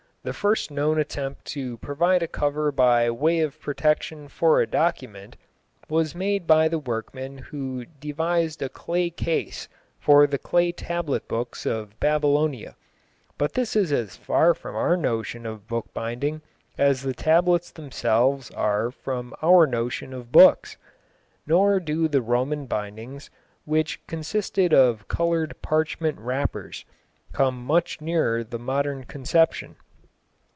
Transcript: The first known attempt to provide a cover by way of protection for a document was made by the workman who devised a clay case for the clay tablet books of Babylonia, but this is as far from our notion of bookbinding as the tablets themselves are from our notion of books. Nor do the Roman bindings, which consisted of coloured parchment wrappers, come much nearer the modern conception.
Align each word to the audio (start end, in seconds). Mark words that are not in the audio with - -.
The 0.23 0.33
first 0.33 0.69
known 0.69 0.99
attempt 0.99 1.45
to 1.45 1.77
provide 1.79 2.21
a 2.21 2.27
cover 2.27 2.71
by 2.71 3.09
way 3.09 3.39
of 3.39 3.59
protection 3.59 4.27
for 4.27 4.61
a 4.61 4.67
document 4.67 5.35
was 5.89 6.13
made 6.13 6.45
by 6.45 6.67
the 6.67 6.77
workman 6.77 7.39
who 7.39 7.85
devised 7.99 8.61
a 8.61 8.69
clay 8.69 9.09
case 9.09 9.67
for 9.99 10.27
the 10.27 10.37
clay 10.37 10.73
tablet 10.73 11.27
books 11.27 11.65
of 11.65 11.99
Babylonia, 11.99 12.75
but 13.39 13.53
this 13.53 13.75
is 13.75 13.91
as 13.91 14.15
far 14.15 14.53
from 14.53 14.75
our 14.75 14.95
notion 14.95 15.47
of 15.47 15.67
bookbinding 15.67 16.43
as 16.77 17.01
the 17.01 17.15
tablets 17.15 17.71
themselves 17.71 18.51
are 18.51 18.91
from 18.91 19.33
our 19.41 19.65
notion 19.65 20.13
of 20.13 20.31
books. 20.31 20.77
Nor 21.47 21.79
do 21.79 22.07
the 22.07 22.21
Roman 22.21 22.67
bindings, 22.67 23.31
which 23.65 23.99
consisted 24.05 24.71
of 24.71 25.07
coloured 25.07 25.59
parchment 25.63 26.19
wrappers, 26.19 26.85
come 27.33 27.59
much 27.65 28.01
nearer 28.01 28.43
the 28.43 28.59
modern 28.59 29.05
conception. 29.05 29.77